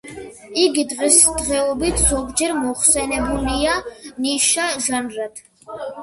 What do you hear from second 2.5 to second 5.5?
მოხსენებულია ნიშა ჟანრად.